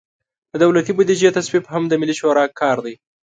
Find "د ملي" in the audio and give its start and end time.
1.87-2.15